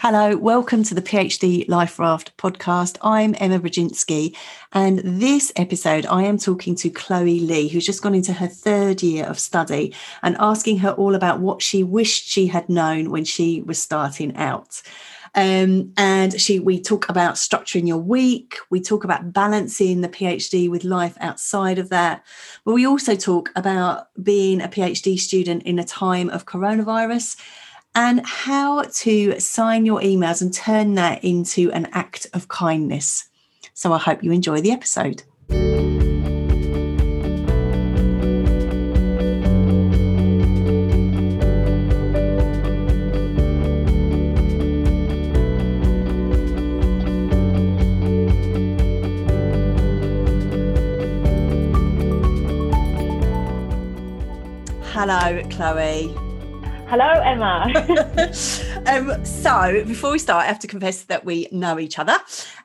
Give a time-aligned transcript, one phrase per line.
[0.00, 2.98] Hello, welcome to the PhD Life Raft podcast.
[3.02, 4.36] I'm Emma Brodzinski,
[4.72, 9.02] and this episode I am talking to Chloe Lee, who's just gone into her third
[9.02, 9.92] year of study,
[10.22, 14.36] and asking her all about what she wished she had known when she was starting
[14.36, 14.80] out.
[15.34, 18.56] Um, and she, we talk about structuring your week.
[18.70, 22.24] We talk about balancing the PhD with life outside of that.
[22.64, 27.36] But we also talk about being a PhD student in a time of coronavirus
[27.98, 33.28] and how to sign your emails and turn that into an act of kindness.
[33.74, 35.24] So I hope you enjoy the episode.
[54.92, 56.27] Hello, Chloe.
[56.88, 57.70] Hello, Emma.
[58.86, 62.14] um, so before we start, I have to confess that we know each other,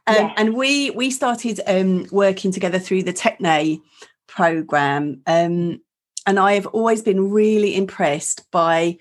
[0.07, 0.33] um, yes.
[0.37, 3.81] and we we started um, working together through the Techne
[4.27, 5.81] program, um,
[6.25, 8.97] and I have always been really impressed by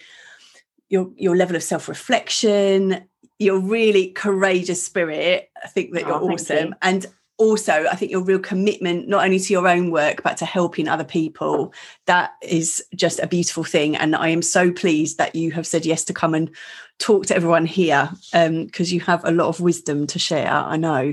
[0.88, 3.04] your your level of self reflection,
[3.38, 5.50] your really courageous spirit.
[5.62, 6.74] I think that you're oh, awesome, you.
[6.82, 7.06] and
[7.42, 10.86] also i think your real commitment not only to your own work but to helping
[10.86, 11.74] other people
[12.06, 15.84] that is just a beautiful thing and i am so pleased that you have said
[15.84, 16.50] yes to come and
[16.98, 20.76] talk to everyone here because um, you have a lot of wisdom to share i
[20.76, 21.12] know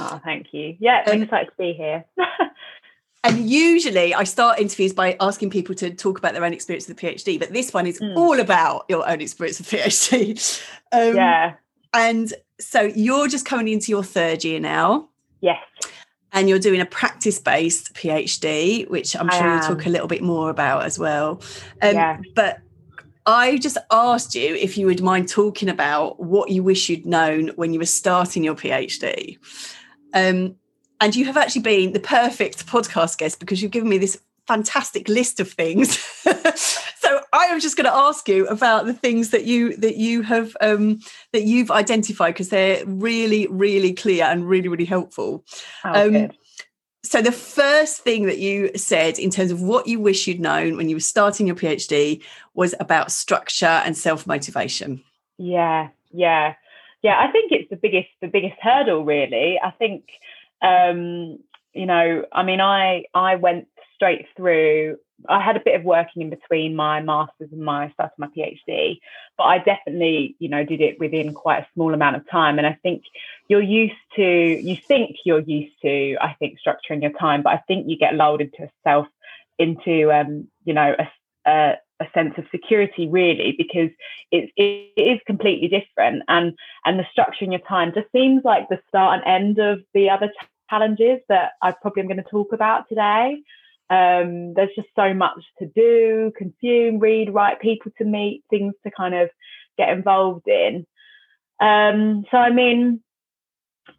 [0.00, 2.04] oh thank you yeah i'm um, excited to be here
[3.24, 6.96] and usually I start interviews by asking people to talk about their own experience of
[6.96, 8.16] the PhD, but this one is mm.
[8.16, 10.66] all about your own experience of PhD.
[10.92, 11.54] Um, yeah.
[11.92, 15.09] And so you're just coming into your third year now.
[15.40, 15.62] Yes.
[16.32, 20.22] And you're doing a practice based PhD, which I'm sure you'll talk a little bit
[20.22, 21.42] more about as well.
[21.82, 22.20] Um, yeah.
[22.36, 22.60] But
[23.26, 27.48] I just asked you if you would mind talking about what you wish you'd known
[27.56, 29.38] when you were starting your PhD.
[30.14, 30.56] Um,
[31.00, 35.08] and you have actually been the perfect podcast guest because you've given me this fantastic
[35.08, 35.98] list of things.
[37.32, 40.56] I am just going to ask you about the things that you that you have
[40.60, 41.00] um,
[41.32, 45.44] that you've identified because they're really really clear and really really helpful.
[45.84, 46.30] Oh, um,
[47.02, 50.76] so the first thing that you said in terms of what you wish you'd known
[50.76, 52.22] when you were starting your PhD
[52.54, 55.02] was about structure and self motivation.
[55.38, 56.54] Yeah, yeah,
[57.02, 57.18] yeah.
[57.18, 59.58] I think it's the biggest the biggest hurdle really.
[59.62, 60.04] I think
[60.62, 61.38] um,
[61.72, 64.98] you know, I mean, I I went straight through.
[65.28, 68.28] I had a bit of working in between my masters and my start of my
[68.28, 68.98] PhD,
[69.36, 72.58] but I definitely, you know, did it within quite a small amount of time.
[72.58, 73.02] And I think
[73.48, 77.62] you're used to, you think you're used to, I think, structuring your time, but I
[77.68, 79.06] think you get lulled into a self,
[79.58, 83.90] into, um, you know, a, a, a sense of security really because
[84.30, 86.54] it, it is completely different and
[86.86, 90.08] and the structure in your time just seems like the start and end of the
[90.08, 90.32] other
[90.70, 93.42] challenges that I probably am going to talk about today.
[93.90, 98.90] Um, there's just so much to do, consume, read, write, people to meet, things to
[98.90, 99.28] kind of
[99.76, 100.86] get involved in.
[101.60, 103.00] Um, so, I mean,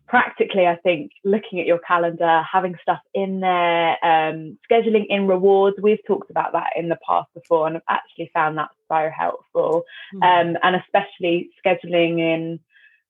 [0.07, 5.77] practically, I think looking at your calendar, having stuff in there, um, scheduling in rewards.
[5.81, 9.83] We've talked about that in the past before, and I've actually found that so helpful.
[10.15, 10.57] Mm.
[10.63, 12.59] and especially scheduling in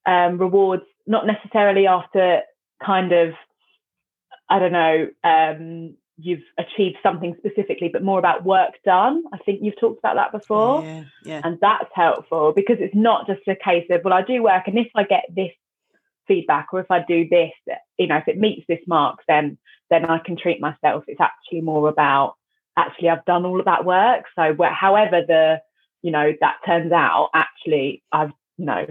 [0.05, 2.41] um, rewards, not necessarily after
[2.83, 3.33] kind of,
[4.49, 9.23] I don't know, um, you've achieved something specifically, but more about work done.
[9.33, 10.83] I think you've talked about that before.
[10.83, 11.41] Yeah, yeah.
[11.43, 14.77] And that's helpful because it's not just a case of, well, I do work and
[14.77, 15.51] if I get this
[16.27, 17.51] feedback or if I do this,
[17.97, 19.57] you know, if it meets this mark, then
[19.89, 21.03] then I can treat myself.
[21.07, 22.35] It's actually more about
[22.77, 24.25] actually I've done all of that work.
[24.35, 25.61] So however the,
[26.01, 28.85] you know, that turns out, actually I've, you know,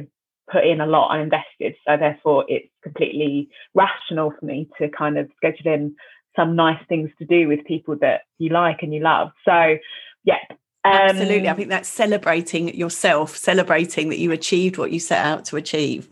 [0.51, 1.77] put in a lot and invested.
[1.87, 5.97] So therefore it's completely rational for me to kind of schedule in
[6.41, 9.31] some nice things to do with people that you like and you love.
[9.45, 9.77] So,
[10.25, 10.39] yeah.
[10.83, 11.49] Um, Absolutely.
[11.49, 16.09] I think that's celebrating yourself, celebrating that you achieved what you set out to achieve.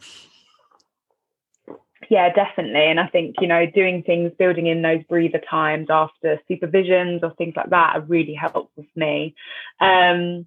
[2.10, 2.84] Yeah, definitely.
[2.90, 7.34] And I think, you know, doing things, building in those breather times after supervisions or
[7.34, 9.34] things like that are really helpful for me.
[9.80, 10.46] Um,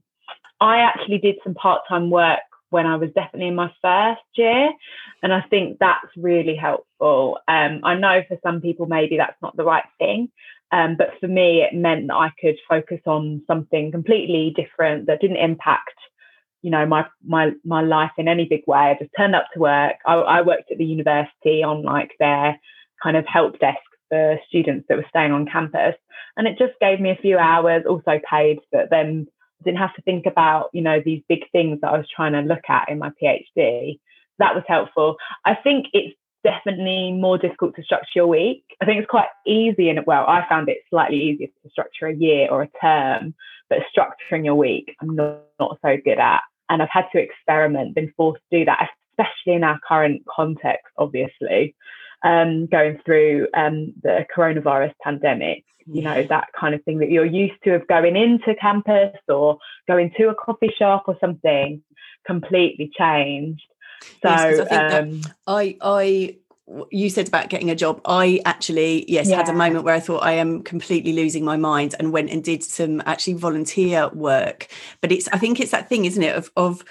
[0.60, 2.40] I actually did some part time work
[2.72, 4.72] when I was definitely in my first year.
[5.22, 7.38] And I think that's really helpful.
[7.48, 10.30] Um, I know for some people, maybe that's not the right thing.
[10.72, 15.20] Um, but for me, it meant that I could focus on something completely different that
[15.20, 16.00] didn't impact,
[16.62, 18.78] you know, my my my life in any big way.
[18.78, 19.96] I just turned up to work.
[20.06, 22.58] I, I worked at the university on like their
[23.04, 25.96] kind of help desk for students that were staying on campus,
[26.38, 29.28] and it just gave me a few hours, also paid, but then
[29.64, 32.42] didn't have to think about, you know, these big things that I was trying to
[32.42, 34.00] look at in my PhD.
[34.40, 35.18] That was helpful.
[35.46, 38.64] I think it's definitely more difficult to structure your week.
[38.82, 42.16] I think it's quite easy and well, I found it slightly easier to structure a
[42.16, 43.36] year or a term,
[43.70, 46.42] but structuring your week, I'm not, not so good at.
[46.70, 50.88] And I've had to experiment, been forced to do that, especially in our current context,
[50.98, 51.76] obviously,
[52.24, 55.64] um, going through um, the coronavirus pandemic.
[55.88, 59.58] You know, that kind of thing that you're used to of going into campus or
[59.88, 61.82] going to a coffee shop or something
[62.26, 63.64] completely changed.
[64.22, 66.36] So yes, I, um, I, I,
[66.92, 68.00] you said about getting a job.
[68.06, 69.38] I actually, yes, yeah.
[69.38, 72.44] had a moment where I thought I am completely losing my mind and went and
[72.44, 74.68] did some actually volunteer work.
[75.02, 76.84] But it's, I think it's that thing, isn't it, of, of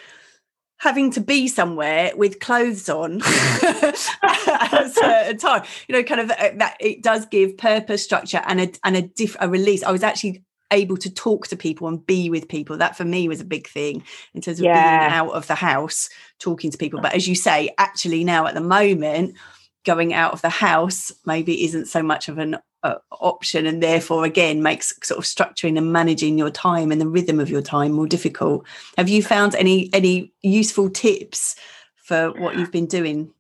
[0.81, 5.63] having to be somewhere with clothes on at a certain time.
[5.89, 9.03] You know kind of uh, that it does give purpose structure and a and a
[9.03, 9.83] diff a release.
[9.83, 10.43] I was actually
[10.73, 12.77] able to talk to people and be with people.
[12.79, 14.03] That for me was a big thing
[14.35, 15.09] in terms of yeah.
[15.09, 17.01] being out of the house talking to people.
[17.01, 19.37] But as you say actually now at the moment
[19.85, 24.25] going out of the house maybe isn't so much of an uh, option and therefore
[24.25, 27.93] again makes sort of structuring and managing your time and the rhythm of your time
[27.93, 28.67] more difficult
[28.97, 31.57] have you found any any useful tips
[31.97, 33.31] for what you've been doing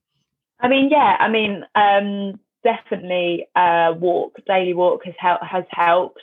[0.60, 6.20] i mean yeah i mean um definitely uh walk daily walk has helped has helped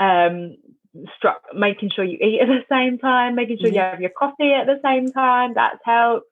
[0.00, 0.56] um,
[1.16, 4.52] struck making sure you eat at the same time, making sure you have your coffee
[4.52, 5.52] at the same time.
[5.54, 6.26] That's helped.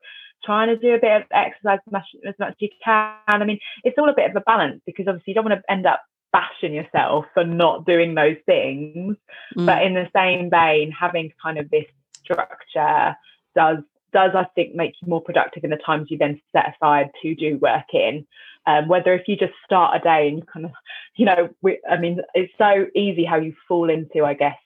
[0.45, 3.15] Trying to do a bit of exercise as much, as much as you can.
[3.29, 5.73] I mean, it's all a bit of a balance because obviously you don't want to
[5.73, 9.17] end up bashing yourself for not doing those things.
[9.56, 9.67] Mm.
[9.67, 11.87] But in the same vein, having kind of this
[12.23, 13.17] structure
[13.55, 13.79] does
[14.12, 17.34] does I think make you more productive in the times you then set aside to
[17.34, 18.26] do work in.
[18.67, 20.73] Um, whether if you just start a day and you kind of,
[21.17, 24.56] you know, we, I mean, it's so easy how you fall into, I guess,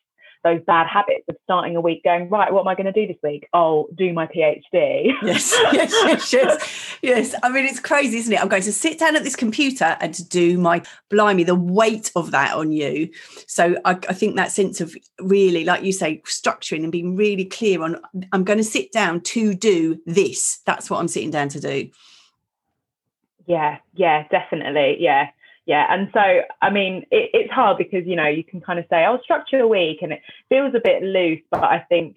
[0.46, 3.06] those bad habits of starting a week going right what am i going to do
[3.06, 3.48] this week?
[3.52, 4.62] Oh do my phd
[5.22, 5.52] yes.
[5.72, 6.98] Yes yes yes.
[7.02, 7.34] Yes.
[7.42, 8.40] I mean it's crazy isn't it?
[8.40, 12.12] I'm going to sit down at this computer and to do my blimey the weight
[12.14, 13.10] of that on you.
[13.48, 17.44] So I, I think that sense of really like you say structuring and being really
[17.44, 18.00] clear on
[18.32, 20.60] i'm going to sit down to do this.
[20.64, 21.90] That's what i'm sitting down to do.
[23.46, 23.78] Yeah.
[23.94, 24.98] Yeah definitely.
[25.00, 25.30] Yeah
[25.66, 28.84] yeah and so i mean it, it's hard because you know you can kind of
[28.88, 32.16] say i'll oh, structure a week and it feels a bit loose but i think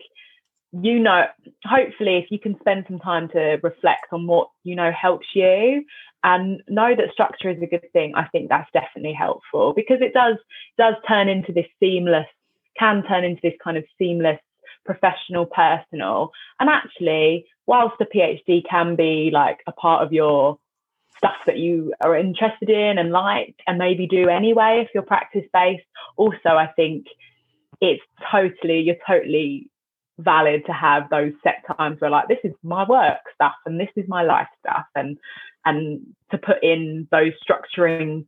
[0.72, 1.26] you know
[1.66, 5.84] hopefully if you can spend some time to reflect on what you know helps you
[6.24, 10.14] and know that structure is a good thing i think that's definitely helpful because it
[10.14, 10.38] does
[10.78, 12.28] does turn into this seamless
[12.78, 14.40] can turn into this kind of seamless
[14.86, 16.32] professional personal.
[16.60, 20.58] And actually whilst a phd can be like a part of your
[21.20, 25.46] stuff that you are interested in and like and maybe do anyway if you're practice
[25.54, 25.84] based.
[26.18, 27.06] Also i think
[27.82, 29.70] it's totally you're totally
[30.18, 33.90] valid to have those set times where like this is my work stuff and this
[33.96, 35.18] is my life stuff and
[35.66, 36.02] and
[36.32, 38.26] to put in those structuring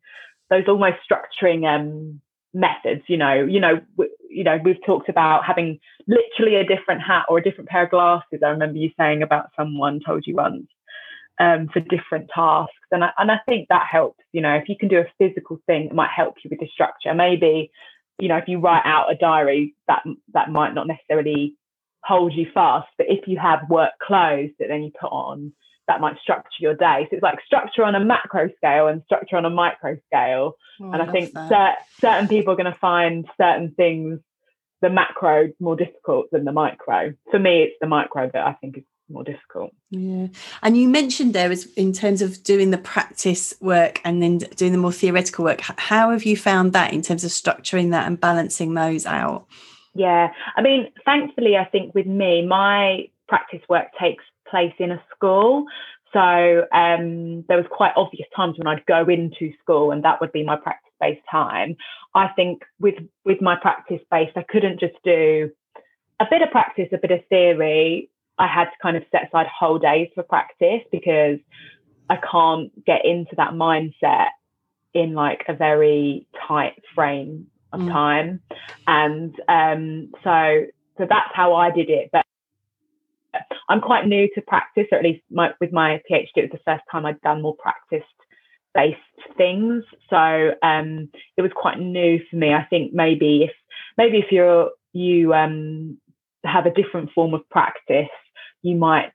[0.50, 2.22] those almost structuring um
[2.54, 3.82] methods you know you know
[4.30, 7.92] you know we've talked about having literally a different hat or a different pair of
[7.92, 8.40] glasses.
[8.44, 10.68] I remember you saying about someone told you once
[11.42, 12.74] um, for different tasks.
[12.92, 14.24] And I, and I think that helps.
[14.32, 16.68] You know, if you can do a physical thing, it might help you with the
[16.72, 17.14] structure.
[17.16, 17.72] Maybe,
[18.20, 20.04] you know, if you write out a diary, that
[20.34, 21.56] that might not necessarily
[22.04, 22.90] hold you fast.
[22.98, 25.52] But if you have work clothes that then you put on,
[25.88, 27.08] that might structure your day.
[27.10, 30.54] So it's like structure on a macro scale and structure on a micro scale.
[30.80, 34.20] Oh, and I, I think cer- certain people are going to find certain things
[34.82, 37.14] the macro more difficult than the micro.
[37.30, 39.72] For me, it's the micro that I think is more difficult.
[39.90, 40.28] Yeah.
[40.62, 44.72] And you mentioned there is in terms of doing the practice work and then doing
[44.72, 48.20] the more theoretical work, how have you found that in terms of structuring that and
[48.20, 49.46] balancing those out?
[49.94, 50.30] Yeah.
[50.56, 55.66] I mean, thankfully, I think with me, my practice work takes place in a school.
[56.14, 56.20] So
[56.74, 60.44] um, there was quite obvious times when I'd go into school and that would be
[60.44, 61.78] my practice based time.
[62.14, 65.50] I think with with my practice based, I couldn't just do
[66.20, 68.10] a bit of practice, a bit of theory,
[68.42, 71.38] I had to kind of set aside whole days for practice because
[72.10, 74.30] I can't get into that mindset
[74.96, 77.92] in like a very tight frame of mm.
[77.92, 78.42] time.
[78.88, 80.66] And um, so
[80.98, 82.10] so that's how I did it.
[82.12, 82.26] But
[83.70, 86.72] I'm quite new to practice, or at least my, with my PhD, it was the
[86.72, 88.08] first time I'd done more practice
[88.74, 88.98] based
[89.38, 89.84] things.
[90.10, 92.54] So um, it was quite new for me.
[92.54, 93.52] I think maybe if
[93.98, 95.98] maybe if you're you um,
[96.44, 98.10] have a different form of practice,
[98.62, 99.12] you might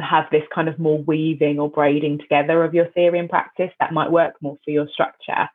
[0.00, 3.92] have this kind of more weaving or braiding together of your theory and practice that
[3.92, 5.48] might work more for your structure.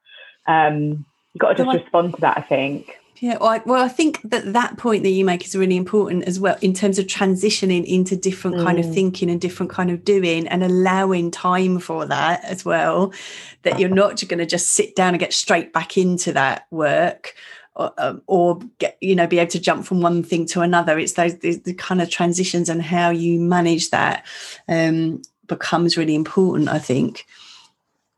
[0.47, 2.99] Um, you've got to just respond to that, I think.
[3.19, 6.25] Yeah, well I, well, I think that that point that you make is really important
[6.25, 8.63] as well in terms of transitioning into different mm.
[8.63, 8.93] kind of mm.
[8.93, 13.13] thinking and different kind of doing and allowing time for that as well.
[13.61, 17.35] That you're not going to just sit down and get straight back into that work.
[17.75, 20.99] Or, um, or, get you know be able to jump from one thing to another.
[20.99, 24.25] It's those the, the kind of transitions and how you manage that
[24.67, 27.25] um, becomes really important i think.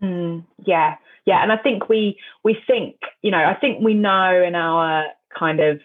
[0.04, 0.96] Mm, yeah
[1.26, 5.06] yeah and i think we we think you know i think we know in our
[5.34, 5.80] kind of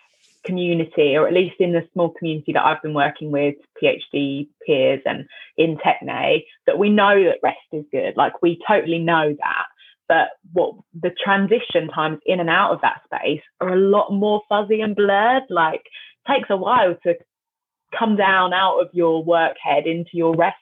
[0.45, 5.01] community or at least in the small community that i've been working with phd peers
[5.07, 5.29] and
[5.61, 8.17] in techne that we know that rest is good.
[8.17, 9.67] Like we totally know that
[10.11, 14.43] but what the transition times in and out of that space are a lot more
[14.49, 15.45] fuzzy and blurred.
[15.49, 15.85] Like
[16.27, 17.15] takes a while to
[17.97, 20.57] come down out of your work head into your rest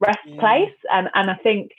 [0.00, 0.40] rest yeah.
[0.40, 0.74] place.
[0.90, 1.72] And and i think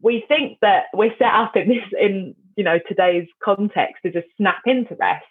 [0.00, 4.28] we think that we're set up in this in you know today's context to just
[4.36, 5.26] snap into rest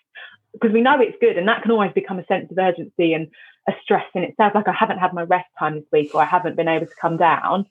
[0.52, 3.30] because we know it's good and that can always become a sense of urgency and
[3.70, 4.54] a stress in itself.
[4.54, 7.02] Like i haven't had my rest time this week or i haven't been able to
[7.02, 7.68] come down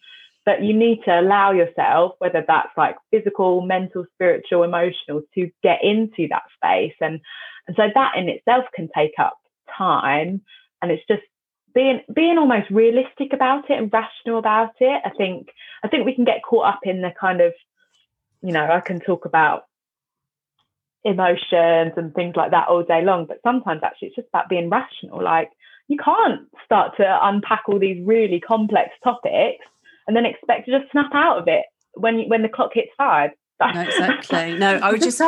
[0.46, 5.82] but you need to allow yourself whether that's like physical mental spiritual emotional to get
[5.82, 7.20] into that space and
[7.66, 9.38] and so that in itself can take up
[9.76, 10.42] time
[10.82, 11.22] and it's just
[11.74, 15.02] being being almost realistic about it and rational about it.
[15.04, 15.48] I think
[15.82, 17.52] I think we can get caught up in the kind of,
[18.42, 19.64] you know, I can talk about
[21.04, 24.70] emotions and things like that all day long, but sometimes actually it's just about being
[24.70, 25.22] rational.
[25.22, 25.50] Like
[25.88, 29.66] you can't start to unpack all these really complex topics
[30.06, 33.30] and then expect to just snap out of it when when the clock hits five.
[33.60, 34.54] No, exactly.
[34.58, 35.20] No, I would just.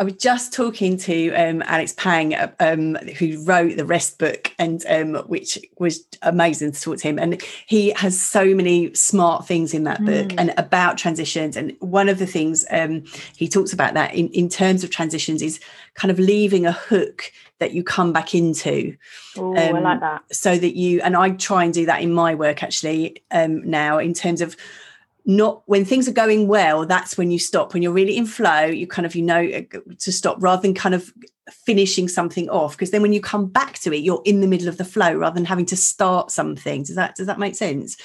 [0.00, 4.82] I was just talking to um, Alex Pang, um, who wrote the Rest book, and
[4.88, 7.18] um, which was amazing to talk to him.
[7.18, 10.34] And he has so many smart things in that book mm.
[10.38, 11.54] and about transitions.
[11.54, 13.04] And one of the things um,
[13.36, 15.60] he talks about that in, in terms of transitions is
[15.92, 18.96] kind of leaving a hook that you come back into.
[19.36, 20.34] Oh, I like um, that.
[20.34, 23.98] So that you and I try and do that in my work actually um, now
[23.98, 24.56] in terms of
[25.26, 27.72] not when things are going well that's when you stop.
[27.72, 30.74] When you're really in flow you kind of you know uh, to stop rather than
[30.74, 31.12] kind of
[31.50, 32.72] finishing something off.
[32.72, 35.14] Because then when you come back to it you're in the middle of the flow
[35.14, 36.82] rather than having to start something.
[36.82, 37.96] Does that does that make sense?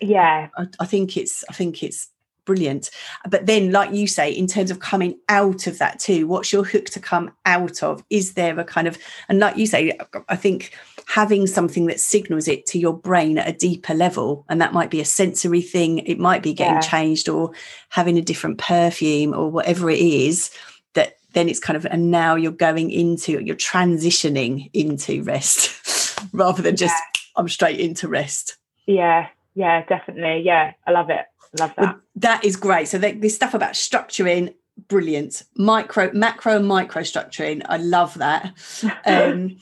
[0.00, 0.48] Yeah.
[0.56, 2.08] I, I think it's i think it's
[2.44, 2.90] brilliant.
[3.28, 6.64] But then like you say in terms of coming out of that too what's your
[6.64, 8.04] hook to come out of?
[8.10, 8.98] Is there a kind of
[9.28, 9.96] and like you say
[10.28, 10.72] i think
[11.06, 14.44] having something that signals it to your brain at a deeper level.
[14.48, 16.80] And that might be a sensory thing it might be getting yeah.
[16.80, 17.52] changed or
[17.88, 20.50] having a different perfume or whatever it is
[20.94, 26.62] that then it's kind of and now you're going into you're transitioning into rest rather
[26.62, 27.20] than just yeah.
[27.36, 28.56] i'm straight into rest.
[28.86, 30.42] Yeah yeah definitely.
[30.44, 31.26] Yeah i love it.
[31.58, 32.44] Love that well, that.
[32.44, 32.88] is great.
[32.88, 34.54] So this stuff about structuring
[34.88, 35.42] brilliant.
[35.56, 38.54] Micro macro and micro structuring i love that.
[39.06, 39.58] Um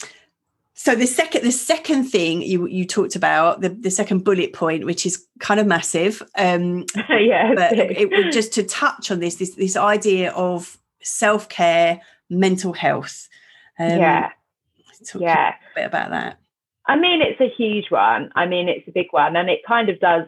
[0.82, 4.86] so the second the second thing you you talked about the, the second bullet point
[4.86, 9.34] which is kind of massive um yeah but it, it just to touch on this
[9.34, 13.28] this this idea of self-care mental health.
[13.78, 14.30] Um, yeah.
[15.18, 15.48] yeah.
[15.48, 16.38] a bit about that.
[16.86, 18.30] I mean it's a huge one.
[18.34, 20.26] I mean it's a big one and it kind of does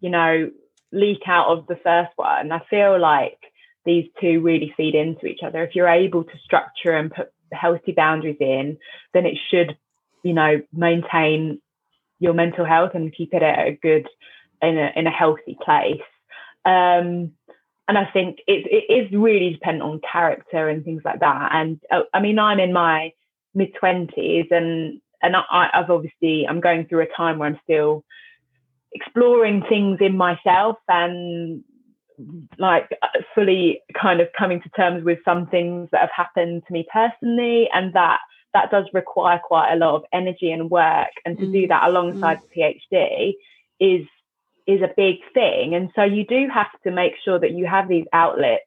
[0.00, 0.50] you know
[0.90, 2.52] leak out of the first one.
[2.52, 3.38] I feel like
[3.84, 5.62] these two really feed into each other.
[5.64, 8.78] If you're able to structure and put healthy boundaries in
[9.12, 9.76] then it should
[10.22, 11.60] you know maintain
[12.18, 14.06] your mental health and keep it at a good
[14.60, 16.00] in a in a healthy place
[16.64, 17.32] um,
[17.88, 21.50] and I think it, it is really dependent on character and things like that.
[21.52, 23.12] And uh, I mean, I'm in my
[23.54, 28.04] mid twenties, and and I, I've obviously I'm going through a time where I'm still
[28.92, 31.64] exploring things in myself and
[32.58, 32.90] like
[33.34, 37.68] fully kind of coming to terms with some things that have happened to me personally,
[37.74, 38.20] and that
[38.54, 41.52] that does require quite a lot of energy and work and to mm.
[41.52, 42.42] do that alongside mm.
[42.54, 43.32] the phd
[43.80, 44.06] is
[44.66, 47.88] is a big thing and so you do have to make sure that you have
[47.88, 48.64] these outlets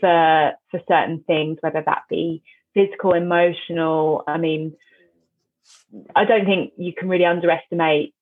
[0.00, 2.42] for for certain things whether that be
[2.74, 4.74] physical emotional i mean
[6.14, 8.14] i don't think you can really underestimate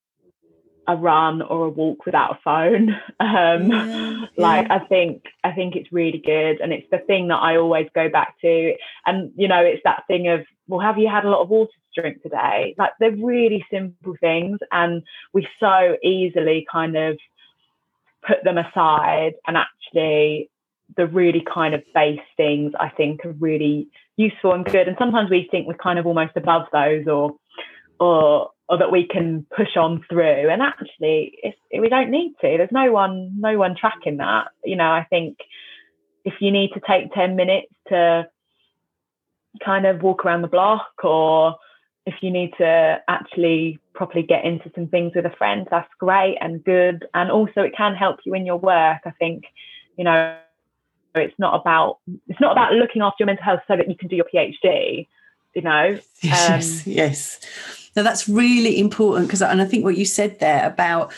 [0.86, 2.96] a run or a walk without a phone.
[3.20, 4.74] Um, yeah, like yeah.
[4.74, 8.08] I think I think it's really good, and it's the thing that I always go
[8.08, 8.74] back to.
[9.06, 11.70] And you know, it's that thing of, well, have you had a lot of water
[11.72, 12.74] to drink today?
[12.76, 17.18] Like they're really simple things, and we so easily kind of
[18.26, 19.34] put them aside.
[19.46, 20.50] And actually,
[20.96, 24.88] the really kind of base things I think are really useful and good.
[24.88, 27.36] And sometimes we think we're kind of almost above those, or
[27.98, 30.48] or or that we can push on through.
[30.48, 32.56] And actually, if, we don't need to.
[32.56, 34.48] There's no one, no one tracking that.
[34.64, 35.38] You know, I think
[36.24, 38.28] if you need to take ten minutes to
[39.64, 41.56] kind of walk around the block or
[42.06, 46.36] if you need to actually properly get into some things with a friend, that's great
[46.40, 47.06] and good.
[47.14, 48.98] And also it can help you in your work.
[49.04, 49.44] I think,
[49.96, 50.36] you know,
[51.14, 54.08] it's not about it's not about looking after your mental health so that you can
[54.08, 55.06] do your PhD,
[55.54, 55.98] you know.
[56.20, 57.83] Yes, um, yes.
[57.96, 61.12] Now that's really important because and I think what you said there about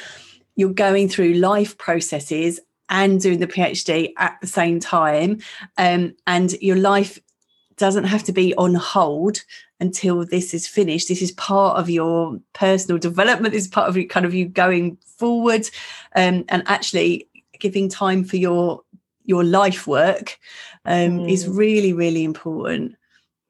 [0.57, 5.41] you're going through life processes and doing the PhD at the same time.
[5.77, 7.19] Um, and your life
[7.77, 9.43] doesn't have to be on hold
[9.81, 11.09] until this is finished.
[11.09, 13.53] This is part of your personal development.
[13.53, 15.69] This is part of you kind of you going forward,
[16.15, 17.29] um, and actually
[17.59, 18.83] giving time for your
[19.25, 20.39] your life work
[20.85, 21.31] um, mm.
[21.31, 22.97] is really really important.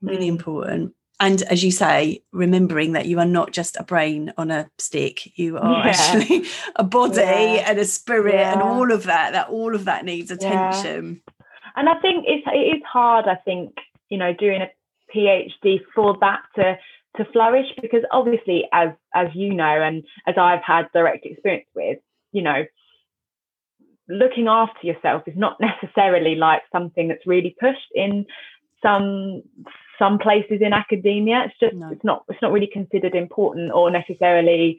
[0.02, 0.30] Really mm.
[0.30, 0.94] important.
[1.18, 5.38] And as you say, remembering that you are not just a brain on a stick,
[5.38, 5.90] you are yeah.
[5.90, 6.44] actually
[6.76, 7.64] a body yeah.
[7.66, 8.52] and a spirit yeah.
[8.52, 9.32] and all of that.
[9.32, 11.22] That all of that needs attention.
[11.74, 13.26] And I think it's it is hard.
[13.26, 13.74] I think
[14.10, 14.70] you know doing a
[15.14, 16.78] PhD for that to
[17.16, 21.98] to flourish because obviously as as you know and as I've had direct experience with
[22.32, 22.64] you know
[24.08, 28.26] looking after yourself is not necessarily like something that's really pushed in
[28.82, 29.42] some
[29.98, 31.90] some places in academia it's just no.
[31.90, 34.78] it's not it's not really considered important or necessarily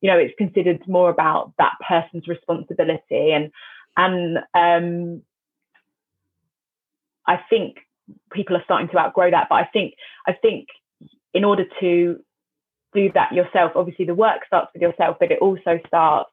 [0.00, 3.50] you know it's considered more about that person's responsibility and
[3.96, 5.22] and um
[7.28, 7.76] I think
[8.32, 9.48] people are starting to outgrow that.
[9.50, 9.94] But I think
[10.26, 10.68] I think
[11.34, 12.18] in order to
[12.94, 16.30] do that yourself, obviously the work starts with yourself, but it also starts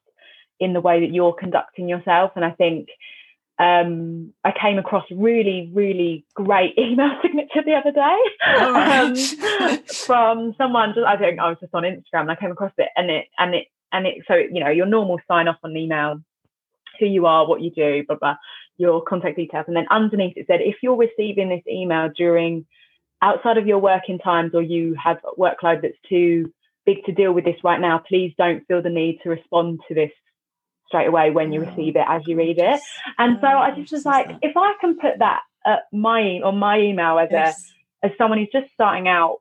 [0.58, 2.32] in the way that you're conducting yourself.
[2.34, 2.88] And I think
[3.58, 8.18] um, I came across really, really great email signature the other day
[8.54, 10.92] um, from someone.
[10.94, 13.26] Just, I think I was just on Instagram and I came across it, and it
[13.38, 14.24] and it and it.
[14.28, 16.20] So you know, your normal sign off on email,
[17.00, 18.36] who you are, what you do, blah blah
[18.78, 19.64] your contact details.
[19.68, 22.66] And then underneath it said, if you're receiving this email during
[23.22, 26.52] outside of your working times or you have a workload that's too
[26.84, 29.94] big to deal with this right now, please don't feel the need to respond to
[29.94, 30.10] this
[30.88, 32.80] straight away when you receive it as you read it.
[33.18, 36.78] And so I just was like, if I can put that at my on my
[36.78, 37.52] email as a
[38.06, 39.38] as someone who's just starting out,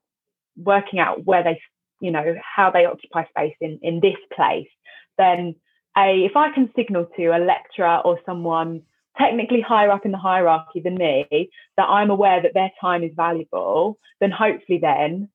[0.57, 1.61] working out where they,
[1.99, 4.69] you know, how they occupy space in in this place,
[5.17, 5.55] then
[5.97, 8.81] a if I can signal to a lecturer or someone
[9.17, 13.11] technically higher up in the hierarchy than me that I'm aware that their time is
[13.15, 15.29] valuable, then hopefully then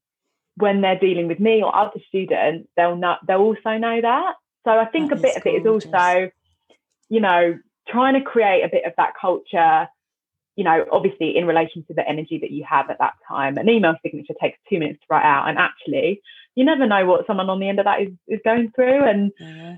[0.57, 4.35] when they're dealing with me or other students, they'll not they'll also know that.
[4.65, 6.31] So I think that a bit of it is also,
[7.09, 9.89] you know, trying to create a bit of that culture,
[10.57, 13.57] you know, obviously in relation to the energy that you have at that time.
[13.57, 15.49] An email signature takes two minutes to write out.
[15.49, 16.23] And actually,
[16.55, 19.03] you never know what someone on the end of that is, is going through.
[19.05, 19.77] And yeah.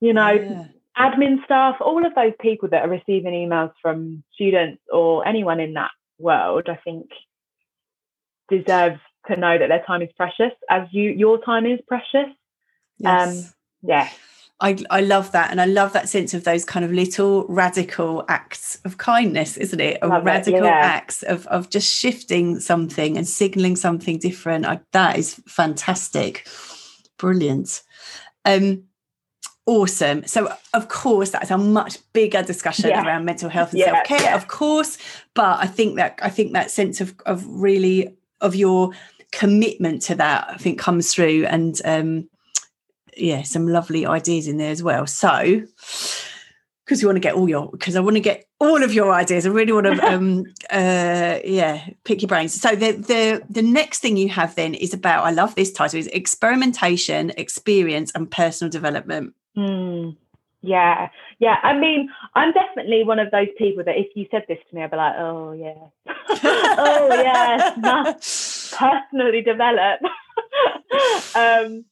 [0.00, 0.66] you know, yeah
[1.00, 5.74] admin staff, all of those people that are receiving emails from students or anyone in
[5.74, 7.08] that world, I think
[8.48, 12.30] deserve to know that their time is precious as you your time is precious.
[12.98, 13.46] Yes.
[13.46, 14.08] Um yeah.
[14.60, 15.50] I, I love that.
[15.50, 19.80] And I love that sense of those kind of little radical acts of kindness, isn't
[19.80, 20.02] it?
[20.02, 20.80] Of radical it, yeah.
[20.80, 24.66] acts of, of just shifting something and signaling something different.
[24.66, 26.46] I, that is fantastic.
[27.16, 27.82] Brilliant.
[28.44, 28.84] Um,
[29.64, 30.26] awesome.
[30.26, 33.06] So, of course, that's a much bigger discussion yeah.
[33.06, 34.98] around mental health and yeah, self care, of course.
[35.34, 38.90] But I think that I think that sense of of really of your
[39.32, 42.28] commitment to that, I think, comes through, and um,
[43.20, 45.06] yeah, some lovely ideas in there as well.
[45.06, 45.62] So,
[46.84, 49.12] because we want to get all your, because I want to get all of your
[49.12, 49.46] ideas.
[49.46, 52.60] I really want to, um, uh, yeah, pick your brains.
[52.60, 55.24] So the the the next thing you have then is about.
[55.24, 59.34] I love this title: is experimentation, experience, and personal development.
[59.56, 60.16] Mm,
[60.62, 61.56] yeah, yeah.
[61.62, 64.82] I mean, I'm definitely one of those people that if you said this to me,
[64.82, 65.74] I'd be like, oh yeah,
[66.42, 70.00] oh yes, personally develop.
[71.34, 71.84] um,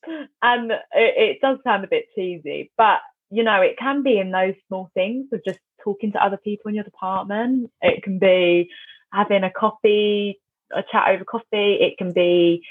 [0.42, 4.30] and it, it does sound a bit cheesy, but you know, it can be in
[4.30, 7.70] those small things of just talking to other people in your department.
[7.82, 8.70] It can be
[9.12, 10.40] having a coffee,
[10.74, 11.74] a chat over coffee.
[11.80, 12.62] It can be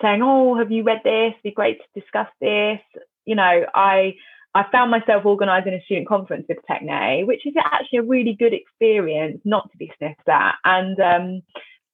[0.00, 1.32] saying, "Oh, have you read this?
[1.32, 2.80] It'd be great to discuss this."
[3.24, 4.14] you know, I
[4.54, 8.52] I found myself organising a student conference with Techne, which is actually a really good
[8.52, 10.56] experience, not to be sniffed at.
[10.64, 11.42] And um,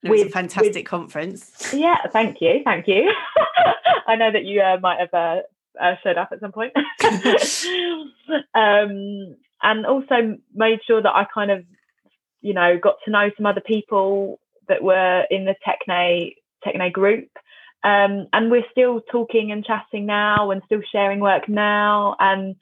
[0.02, 1.72] it was a fantastic with, conference.
[1.72, 3.12] Yeah, thank you, thank you.
[4.06, 5.42] I know that you uh, might have uh,
[5.80, 6.72] uh, showed up at some point.
[8.54, 11.64] um, and also made sure that I kind of,
[12.40, 16.34] you know, got to know some other people that were in the Techne
[16.64, 17.28] Techne group
[17.84, 22.16] um, and we're still talking and chatting now and still sharing work now.
[22.18, 22.56] And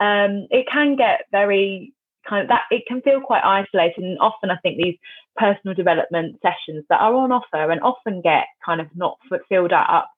[0.00, 1.92] um, it can get very
[2.28, 4.96] kind of that it can feel quite isolated and often i think these
[5.36, 10.10] personal development sessions that are on offer and often get kind of not filled up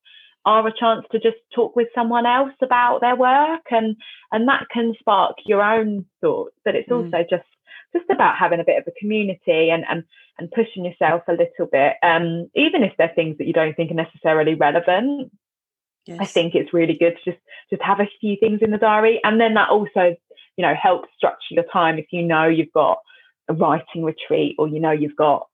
[0.47, 3.97] are a chance to just talk with someone else about their work and
[4.33, 7.05] and that can spark your own thoughts but it's mm.
[7.05, 7.45] also just
[7.93, 10.05] just about having a bit of a community and and
[10.39, 13.91] and pushing yourself a little bit um even if they're things that you don't think
[13.91, 15.33] are necessarily relevant
[16.07, 16.19] yes.
[16.21, 19.21] i think it's really good to just just have a few things in the diary
[19.25, 20.17] and then that also
[20.57, 22.99] you know help structure your time if you know you've got
[23.49, 25.47] a writing retreat or you know you've got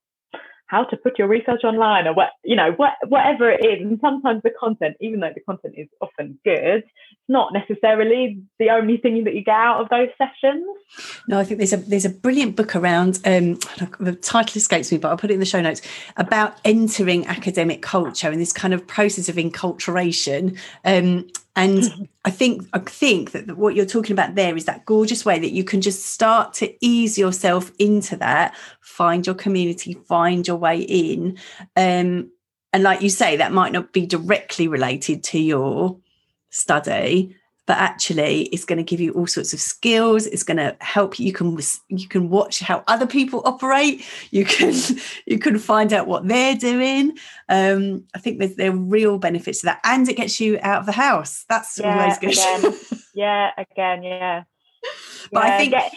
[0.71, 3.81] how to put your research online or what you know what whatever it is.
[3.81, 8.69] And sometimes the content even though the content is often good it's not necessarily the
[8.69, 10.65] only thing that you get out of those sessions.
[11.27, 13.59] No i think there's a there's a brilliant book around um
[13.99, 15.81] the title escapes me but i'll put it in the show notes
[16.15, 20.57] about entering academic culture and this kind of process of enculturation.
[20.85, 25.25] Um and I think I think that what you're talking about there is that gorgeous
[25.25, 30.47] way that you can just start to ease yourself into that, find your community, find
[30.47, 31.37] your way in.
[31.75, 32.31] Um,
[32.73, 35.97] and like you say, that might not be directly related to your
[36.51, 37.35] study,
[37.67, 40.25] but actually it's going to give you all sorts of skills.
[40.25, 41.57] It's going to help you, you can
[41.89, 44.05] you can watch how other people operate.
[44.31, 44.73] You can
[45.25, 47.17] you can find out what they're doing.
[47.49, 50.79] Um, i think there's there are real benefits to that and it gets you out
[50.79, 51.45] of the house.
[51.49, 52.31] That's yeah, always good.
[52.31, 52.79] again.
[53.13, 54.43] yeah again yeah.
[55.31, 55.93] But yeah, i think get,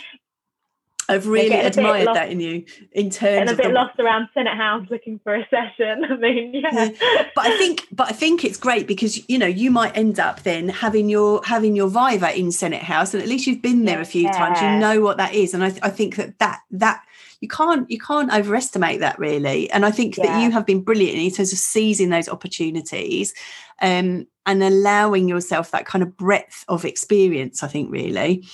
[1.09, 3.41] I've really admired that in you in terms of.
[3.41, 6.05] and a of bit the, lost around Senate House looking for a session.
[6.11, 6.91] I mean, yeah.
[7.35, 10.43] But I think but I think it's great because you know you might end up
[10.43, 14.01] then having your having your Viva in Senate House and at least you've been there
[14.01, 14.33] a few yeah.
[14.33, 14.63] times.
[14.63, 15.53] You know what that is.
[15.55, 17.03] And I, I think that that that
[17.41, 19.71] you can't you can't overestimate that really.
[19.71, 20.27] And I think yeah.
[20.27, 23.35] that you have been brilliant in terms of seizing those opportunities
[23.83, 28.47] um, and allowing yourself that kind of breadth of experience, I think really.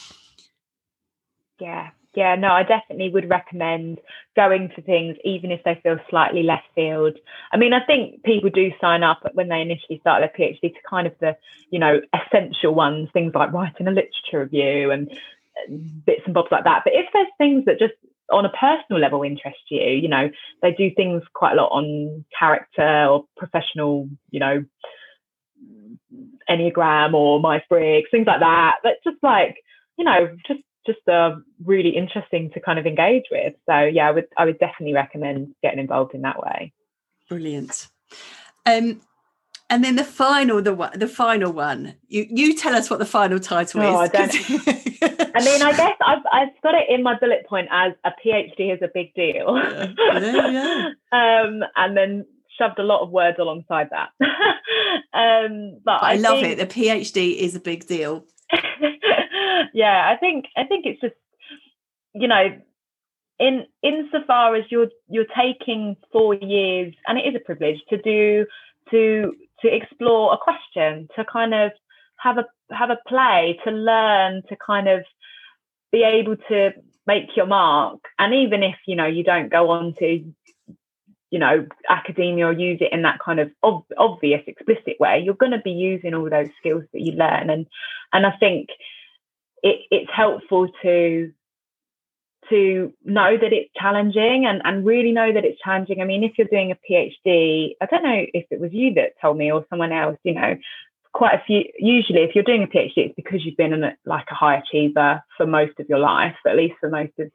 [1.61, 4.01] Yeah, yeah, no, I definitely would recommend
[4.35, 7.17] going to things, even if they feel slightly left field.
[7.53, 10.81] I mean, I think people do sign up when they initially start their PhD to
[10.89, 11.37] kind of the,
[11.71, 16.51] you know, essential ones, things like writing a literature review and uh, bits and bobs
[16.51, 16.83] like that.
[16.85, 17.95] But if there's things that just
[18.33, 20.31] on a personal level interest you, you know,
[20.63, 24.65] they do things quite a lot on character or professional, you know,
[26.49, 28.77] Enneagram or Myers Briggs, things like that.
[28.83, 29.57] But just like,
[29.97, 33.55] you know, just just uh, really interesting to kind of engage with.
[33.67, 36.73] So yeah, I would I would definitely recommend getting involved in that way.
[37.29, 37.89] Brilliant.
[38.67, 39.01] Um,
[39.71, 41.95] and then the final, the one, the final one.
[42.09, 44.11] You you tell us what the final title oh, is.
[44.13, 44.23] I,
[45.35, 48.75] I mean, I guess I've I've got it in my bullet point as a PhD
[48.75, 49.57] is a big deal.
[49.57, 50.89] Yeah, yeah, yeah.
[51.13, 52.27] um, and then
[52.59, 54.11] shoved a lot of words alongside that.
[55.15, 56.69] um, but, but I, I, love think, it.
[56.69, 58.25] The PhD is a big deal.
[59.75, 61.15] Yeah, I think I think it's just
[62.15, 62.59] you know
[63.39, 68.47] in insofar as you're you're taking four years and it is a privilege to do
[68.91, 71.73] to to explore a question to kind of
[72.19, 75.05] have a have a play to learn to kind of
[75.91, 76.71] be able to
[77.07, 78.01] make your mark.
[78.19, 80.25] And even if you know you don't go on to
[81.31, 85.35] you know academia or use it in that kind of ob- obvious explicit way you're
[85.35, 87.49] going to be using all those skills that you learn.
[87.51, 87.67] And
[88.13, 88.69] and i think
[89.63, 91.33] it, it's helpful to
[92.49, 96.01] to know that it's challenging and, and really know that it's challenging.
[96.01, 99.13] I mean, if you're doing a PhD, I don't know if it was you that
[99.23, 100.57] told me or someone else, you know,
[101.13, 104.27] quite a few, usually if you're doing a PhD, it's because you've been a, like
[104.31, 107.31] a high achiever for most of your life, at least for most of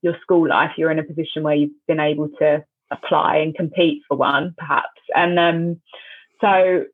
[0.00, 4.02] your school life, you're in a position where you've been able to apply and compete
[4.06, 5.00] for one, perhaps.
[5.14, 5.80] And um,
[6.40, 6.84] so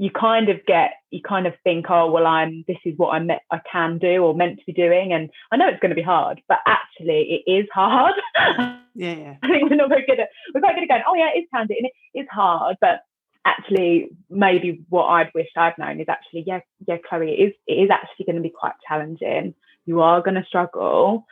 [0.00, 3.18] you kind of get you kind of think oh well i'm this is what i
[3.18, 5.94] met i can do or meant to be doing and i know it's going to
[5.94, 8.14] be hard but actually it is hard.
[8.96, 9.36] Yeah, yeah.
[9.40, 11.48] i think we're not very good at we're quite good at going oh yeah it's
[11.54, 13.02] handy and it is hard but
[13.44, 16.58] actually maybe what i'd wished i'd known is actually yeah
[16.88, 19.54] yeah chloe it is it is actually going to be quite challenging.
[19.86, 21.24] You are going to struggle.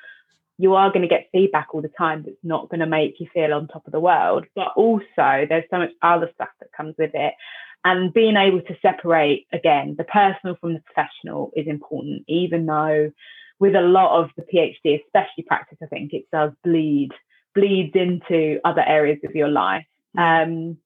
[0.57, 3.27] You are going to get feedback all the time that's not going to make you
[3.35, 6.95] feel on top of the world but also there's so much other stuff that comes
[6.97, 7.35] with it
[7.85, 13.11] and being able to separate again the personal from the professional is important even though
[13.61, 17.11] with a lot of the phd especially practice i think it does bleed
[17.59, 19.87] bleeds into other areas of your life.
[20.17, 20.79] Um,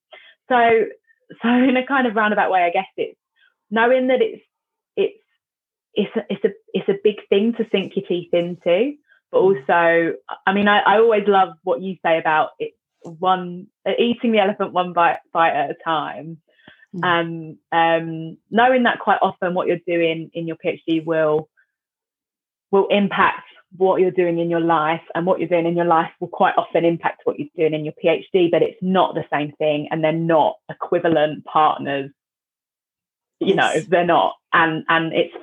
[0.48, 0.85] so
[1.40, 3.18] so in a kind of roundabout way i guess it's
[3.70, 4.42] knowing that it's
[4.96, 5.18] it's
[5.94, 8.94] it's a, it's a it's a big thing to sink your teeth into
[9.31, 9.42] but mm.
[9.42, 10.14] also
[10.46, 14.74] i mean i, I always love what you say about it one eating the elephant
[14.74, 16.37] one bite bite at a time
[16.94, 17.59] Mm.
[17.72, 21.48] And um, knowing that quite often what you're doing in your PhD will
[22.70, 26.11] will impact what you're doing in your life and what you're doing in your life
[26.20, 29.52] will quite often impact what you're doing in your PhD, but it's not the same
[29.52, 32.11] thing and they're not equivalent partners.
[33.40, 33.57] You yes.
[33.57, 34.35] know, they're not.
[34.52, 35.35] And and it's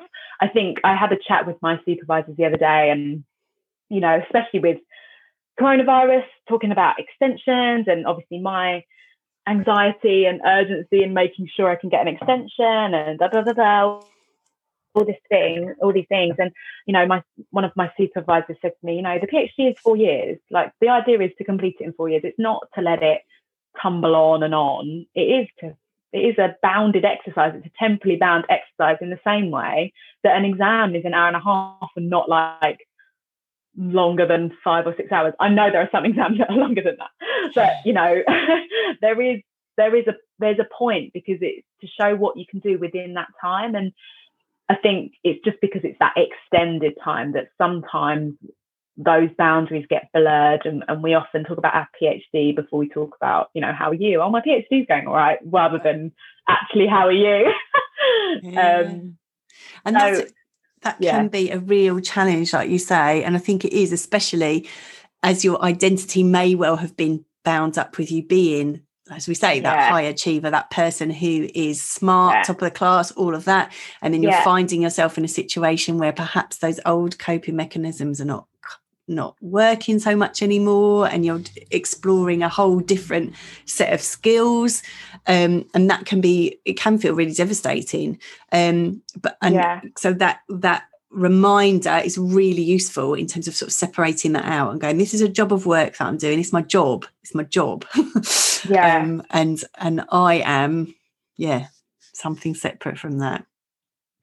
[0.42, 3.24] I think I had a chat with my supervisors the other day and
[3.90, 4.78] you know, especially with
[5.60, 8.84] coronavirus, talking about extensions and obviously my
[9.50, 13.54] anxiety and urgency and making sure I can get an extension and da da da
[13.54, 14.02] da
[14.96, 16.36] all this thing, all these things.
[16.40, 16.52] And,
[16.86, 19.80] you know, my one of my supervisors said to me, you know, the PhD is
[19.80, 20.40] four years.
[20.50, 22.22] Like the idea is to complete it in four years.
[22.24, 23.22] It's not to let it
[23.82, 25.06] tumble on and on.
[25.16, 25.76] It is to
[26.12, 27.54] it is a bounded exercise.
[27.56, 31.28] It's a temporally bound exercise in the same way that an exam is an hour
[31.28, 32.80] and a half and not like
[33.78, 35.34] longer than five or six hours.
[35.40, 38.22] I know there are some exams that are longer than that, but you know,
[39.02, 39.42] there is
[39.78, 43.14] there is a there's a point because it's to show what you can do within
[43.14, 43.94] that time and
[44.70, 48.36] I think it's just because it's that extended time that sometimes
[48.98, 53.16] those boundaries get blurred and, and we often talk about our PhD before we talk
[53.16, 54.22] about, you know, how are you?
[54.22, 56.12] Oh, my PhD is going all right, rather than
[56.48, 57.52] actually how are you?
[58.44, 58.82] yeah.
[58.82, 59.18] um,
[59.86, 60.34] and so, that's,
[60.82, 61.12] that yeah.
[61.12, 63.24] can be a real challenge, like you say.
[63.24, 64.68] And I think it is, especially
[65.24, 69.60] as your identity may well have been bound up with you being as we say,
[69.60, 69.90] that yeah.
[69.90, 72.44] high achiever, that person who is smart, yeah.
[72.44, 73.74] top of the class, all of that.
[74.02, 78.26] And then you're finding yourself in a situation where perhaps those old coping mechanisms are
[78.26, 78.46] not
[79.10, 81.42] not working so much anymore and you're
[81.72, 83.34] exploring a whole different
[83.66, 84.84] set of skills
[85.28, 88.20] um, and that can be it can feel really devastating.
[88.52, 89.82] Um, but and yeah.
[89.98, 94.70] so that that reminder is really useful in terms of sort of separating that out
[94.72, 96.40] and going this is a job of work that i'm doing.
[96.40, 97.06] It's my job.
[97.24, 97.86] It's my job.
[98.68, 98.98] Yeah.
[98.98, 100.94] Um, and and i am
[101.38, 101.68] yeah
[102.12, 103.46] something separate from that.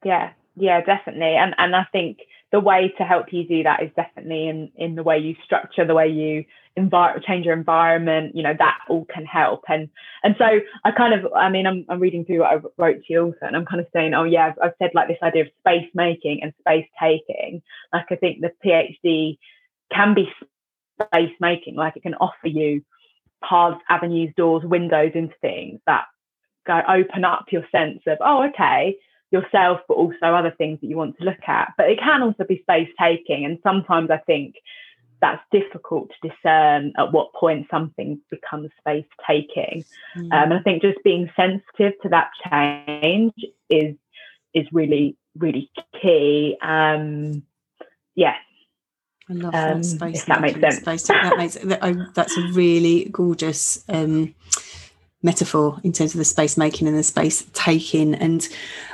[0.05, 0.29] Yeah.
[0.55, 1.35] Yeah definitely.
[1.35, 2.19] And and i think
[2.51, 5.85] the way to help you do that is definitely in in the way you structure
[5.85, 6.45] the way you
[6.77, 9.63] envir- change your environment you know that all can help.
[9.67, 9.89] And
[10.23, 10.45] and so
[10.85, 13.37] i kind of i mean i'm, I'm reading through what i wrote to you also
[13.41, 15.89] and i'm kind of saying oh yeah I've, I've said like this idea of space
[15.93, 17.61] making and space taking.
[17.93, 19.37] Like i think the phd
[19.91, 20.29] can be
[21.01, 21.75] space making.
[21.75, 22.83] Like it can offer you
[23.43, 26.05] paths avenues doors windows into things that
[26.65, 28.97] go open up your sense of oh okay
[29.31, 31.73] yourself, but also other things that you want to look at.
[31.77, 33.45] But it can also be space taking.
[33.45, 34.55] And sometimes I think
[35.21, 39.83] that's difficult to discern at what point something becomes space taking.
[40.15, 40.23] Mm.
[40.31, 43.33] Um, and I think just being sensitive to that change
[43.69, 43.95] is
[44.53, 45.69] is really, really
[46.01, 46.57] key.
[46.61, 47.43] Um,
[48.15, 48.35] yeah.
[49.29, 50.21] I love that um, space.
[50.21, 50.77] If that makes sense.
[50.77, 54.33] Space, that makes that, that's a really gorgeous um,
[55.23, 58.49] metaphor in terms of the space making and the space taking and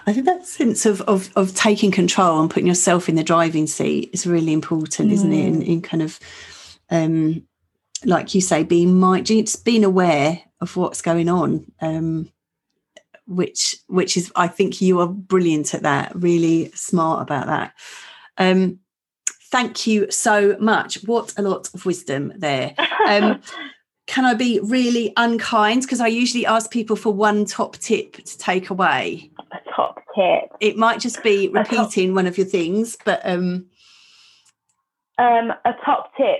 [0.07, 3.67] i think that sense of of, of taking control and putting yourself in the driving
[3.67, 5.13] seat is really important mm.
[5.13, 5.67] isn't it in, mm.
[5.67, 6.19] in kind of
[6.89, 7.43] um
[8.05, 12.29] like you say being mind just being aware of what's going on um
[13.27, 17.73] which which is i think you are brilliant at that really smart about that
[18.37, 18.79] um
[19.51, 22.73] thank you so much what a lot of wisdom there
[23.07, 23.41] um
[24.05, 25.83] can I be really unkind?
[25.83, 29.31] Because I usually ask people for one top tip to take away.
[29.51, 30.51] A top tip.
[30.59, 32.15] It might just be repeating top...
[32.15, 33.67] one of your things, but um
[35.17, 36.39] um a top tip.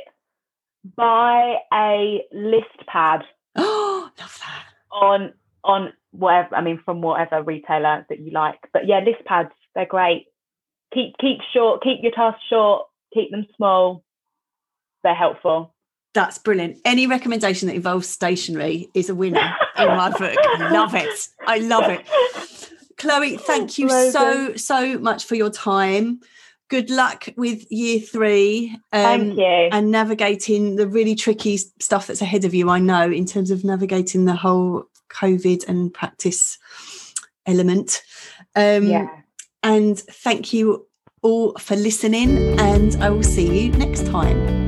[0.95, 3.21] Buy a list pad.
[3.55, 4.65] Oh, love that.
[4.91, 8.59] On on whatever I mean from whatever retailer that you like.
[8.73, 10.25] But yeah, list pads, they're great.
[10.93, 14.03] Keep keep short, keep your tasks short, keep them small.
[15.03, 15.72] They're helpful.
[16.13, 16.77] That's brilliant.
[16.85, 20.37] Any recommendation that involves stationery is a winner in my book.
[20.37, 21.29] I love it.
[21.47, 22.07] I love it.
[22.97, 26.21] Chloe, thank you so, so much for your time.
[26.69, 28.77] Good luck with year three.
[28.91, 29.43] Um, thank you.
[29.43, 33.63] And navigating the really tricky stuff that's ahead of you, I know, in terms of
[33.63, 36.57] navigating the whole COVID and practice
[37.45, 38.01] element.
[38.55, 39.07] Um, yeah.
[39.63, 40.87] And thank you
[41.21, 44.62] all for listening, and I will see you next time.